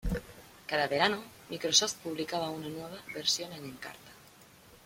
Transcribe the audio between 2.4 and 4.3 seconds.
una nueva versión de Encarta.